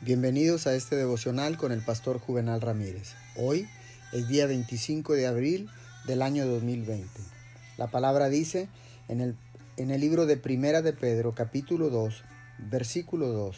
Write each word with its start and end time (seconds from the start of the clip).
Bienvenidos 0.00 0.68
a 0.68 0.76
este 0.76 0.94
devocional 0.94 1.56
con 1.56 1.72
el 1.72 1.80
pastor 1.80 2.20
Juvenal 2.20 2.60
Ramírez. 2.60 3.14
Hoy 3.34 3.68
es 4.12 4.28
día 4.28 4.46
25 4.46 5.14
de 5.14 5.26
abril 5.26 5.68
del 6.06 6.22
año 6.22 6.46
2020. 6.46 7.08
La 7.78 7.88
palabra 7.88 8.28
dice 8.28 8.68
en 9.08 9.20
el, 9.20 9.36
en 9.76 9.90
el 9.90 10.00
libro 10.00 10.26
de 10.26 10.36
Primera 10.36 10.82
de 10.82 10.92
Pedro, 10.92 11.34
capítulo 11.34 11.90
2, 11.90 12.22
versículo 12.70 13.32
2, 13.32 13.56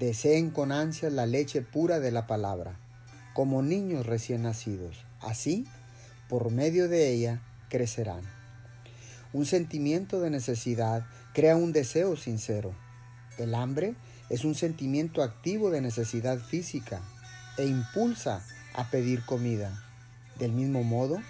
deseen 0.00 0.50
con 0.50 0.72
ansia 0.72 1.08
la 1.08 1.26
leche 1.26 1.62
pura 1.62 2.00
de 2.00 2.10
la 2.10 2.26
palabra, 2.26 2.76
como 3.32 3.62
niños 3.62 4.06
recién 4.06 4.42
nacidos. 4.42 5.06
Así, 5.20 5.68
por 6.28 6.50
medio 6.50 6.88
de 6.88 7.12
ella, 7.12 7.42
crecerán. 7.68 8.22
Un 9.32 9.46
sentimiento 9.46 10.20
de 10.20 10.30
necesidad 10.30 11.06
crea 11.32 11.54
un 11.54 11.72
deseo 11.72 12.16
sincero. 12.16 12.74
El 13.38 13.54
hambre 13.54 13.94
es 14.30 14.44
un 14.44 14.54
sentimiento 14.54 15.22
activo 15.22 15.70
de 15.70 15.80
necesidad 15.80 16.38
física 16.38 17.02
e 17.58 17.66
impulsa 17.66 18.46
a 18.74 18.88
pedir 18.88 19.24
comida. 19.26 19.84
Del 20.38 20.52
mismo 20.52 20.84
modo, 20.84 21.20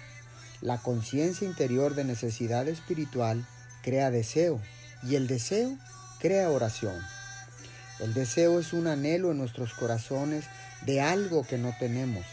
la 0.61 0.77
conciencia 0.77 1.47
interior 1.47 1.95
de 1.95 2.05
necesidad 2.05 2.67
espiritual 2.67 3.45
crea 3.81 4.11
deseo 4.11 4.61
y 5.03 5.15
el 5.15 5.27
deseo 5.27 5.75
crea 6.19 6.51
oración. 6.51 6.95
El 7.99 8.13
deseo 8.13 8.59
es 8.59 8.71
un 8.71 8.85
anhelo 8.85 9.31
en 9.31 9.39
nuestros 9.39 9.73
corazones 9.73 10.45
de 10.85 11.01
algo 11.01 11.43
que 11.43 11.57
no 11.57 11.73
tenemos. 11.79 12.25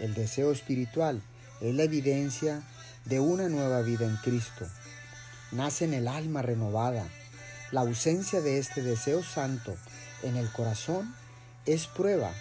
El 0.00 0.14
deseo 0.14 0.50
espiritual 0.50 1.22
es 1.60 1.72
la 1.74 1.84
evidencia 1.84 2.62
de 3.04 3.20
una 3.20 3.48
nueva 3.48 3.80
vida 3.82 4.06
en 4.06 4.16
Cristo. 4.16 4.66
Nace 5.52 5.84
en 5.84 5.94
el 5.94 6.08
alma 6.08 6.42
renovada 6.42 7.06
la 7.74 7.80
ausencia 7.80 8.40
de 8.40 8.58
este 8.58 8.82
deseo 8.82 9.24
santo 9.24 9.74
en 10.22 10.36
el 10.36 10.48
corazón 10.52 11.12
es 11.66 11.88
prueba 11.88 12.32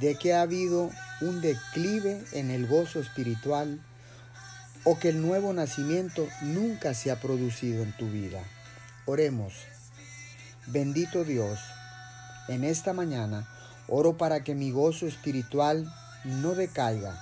de 0.00 0.16
que 0.16 0.34
ha 0.34 0.42
habido 0.42 0.90
un 1.20 1.40
declive 1.40 2.24
en 2.32 2.50
el 2.50 2.66
gozo 2.66 2.98
espiritual 2.98 3.80
o 4.82 4.98
que 4.98 5.10
el 5.10 5.22
nuevo 5.22 5.52
nacimiento 5.52 6.26
nunca 6.42 6.92
se 6.94 7.12
ha 7.12 7.20
producido 7.20 7.84
en 7.84 7.96
tu 7.96 8.10
vida. 8.10 8.42
Oremos. 9.06 9.54
Bendito 10.66 11.22
Dios, 11.22 11.60
en 12.48 12.64
esta 12.64 12.92
mañana 12.92 13.48
oro 13.86 14.16
para 14.16 14.42
que 14.42 14.56
mi 14.56 14.72
gozo 14.72 15.06
espiritual 15.06 15.88
no 16.24 16.56
decaiga. 16.56 17.16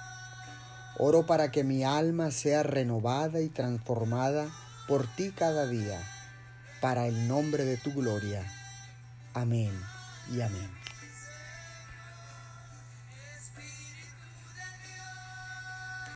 Oro 0.97 1.27
para 1.27 1.50
que 1.50 1.65
mi 1.65 1.84
alma 1.84 2.31
sea 2.31 2.62
renovada 2.62 3.43
y 3.43 3.50
transformada 3.50 4.47
por 4.87 5.06
ti 5.17 5.33
cada 5.37 5.67
día 5.67 6.00
para 6.81 7.07
el 7.07 7.29
nombre 7.29 7.65
de 7.65 7.77
tu 7.77 7.93
gloria. 7.93 8.47
Amén 9.34 9.73
y 10.33 10.41
amén. 10.41 10.71